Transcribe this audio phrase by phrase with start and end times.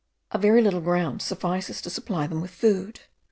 [0.31, 3.01] A very little ground suffices to supply them with food.